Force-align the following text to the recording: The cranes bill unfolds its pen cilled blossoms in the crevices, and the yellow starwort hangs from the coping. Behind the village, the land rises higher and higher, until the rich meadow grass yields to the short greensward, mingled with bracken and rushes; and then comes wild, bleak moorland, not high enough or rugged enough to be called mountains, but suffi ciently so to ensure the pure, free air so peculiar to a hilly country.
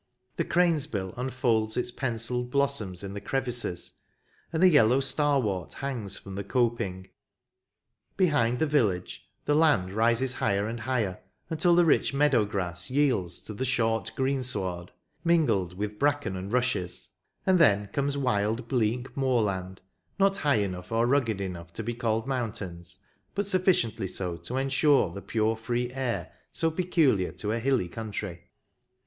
The 0.37 0.45
cranes 0.45 0.87
bill 0.87 1.13
unfolds 1.15 1.77
its 1.77 1.91
pen 1.91 2.15
cilled 2.17 2.49
blossoms 2.49 3.03
in 3.03 3.13
the 3.13 3.21
crevices, 3.21 3.93
and 4.51 4.63
the 4.63 4.67
yellow 4.67 4.99
starwort 4.99 5.73
hangs 5.75 6.17
from 6.17 6.33
the 6.33 6.43
coping. 6.43 7.09
Behind 8.17 8.57
the 8.57 8.65
village, 8.65 9.29
the 9.45 9.53
land 9.53 9.93
rises 9.93 10.33
higher 10.33 10.65
and 10.65 10.79
higher, 10.79 11.19
until 11.51 11.75
the 11.75 11.85
rich 11.85 12.15
meadow 12.15 12.45
grass 12.45 12.89
yields 12.89 13.43
to 13.43 13.53
the 13.53 13.63
short 13.63 14.11
greensward, 14.15 14.91
mingled 15.23 15.77
with 15.77 15.99
bracken 15.99 16.35
and 16.35 16.51
rushes; 16.51 17.11
and 17.45 17.59
then 17.59 17.85
comes 17.93 18.17
wild, 18.17 18.67
bleak 18.67 19.15
moorland, 19.15 19.83
not 20.17 20.37
high 20.37 20.55
enough 20.63 20.91
or 20.91 21.05
rugged 21.05 21.39
enough 21.39 21.71
to 21.73 21.83
be 21.83 21.93
called 21.93 22.25
mountains, 22.27 22.97
but 23.35 23.45
suffi 23.45 23.91
ciently 23.97 24.09
so 24.09 24.35
to 24.35 24.57
ensure 24.57 25.13
the 25.13 25.21
pure, 25.21 25.55
free 25.55 25.91
air 25.93 26.31
so 26.51 26.71
peculiar 26.71 27.31
to 27.31 27.51
a 27.51 27.59
hilly 27.59 27.87
country. 27.87 28.49